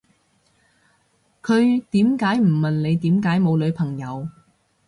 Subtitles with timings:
[1.43, 4.27] 佢點解唔問你點解冇女朋友